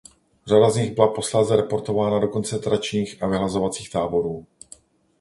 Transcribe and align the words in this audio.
Řada 0.47 0.69
z 0.69 0.75
nich 0.75 0.91
byla 0.95 1.07
posléze 1.13 1.57
deportována 1.57 2.19
do 2.19 2.27
koncentračních 2.27 3.23
a 3.23 3.27
vyhlazovacích 3.27 3.89
táborů. 3.89 4.45